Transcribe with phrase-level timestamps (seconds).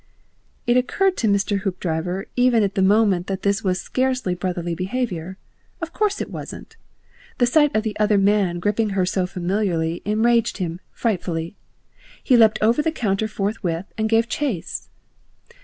[0.65, 1.59] It occurred to Mr.
[1.59, 5.37] Hoopdriver even at the moment that this was scarcely brotherly behaviour.
[5.79, 6.75] Of course it wasn't!
[7.37, 11.55] The sight of the other man gripping her so familiarly enraged him frightfully;
[12.23, 14.89] he leapt over the counter forthwith and gave chase.